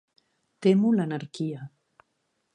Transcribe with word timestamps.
Temo 0.65 0.89
l'anarquia. 0.97 1.61